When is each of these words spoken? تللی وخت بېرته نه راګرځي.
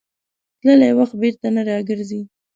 تللی 0.59 0.91
وخت 0.99 1.13
بېرته 1.21 1.47
نه 1.55 1.61
راګرځي. 1.69 2.21